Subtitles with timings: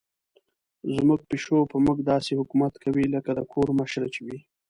[0.95, 4.39] زموږ پیشو په موږ داسې حکومت کوي لکه د کور مشره چې وي.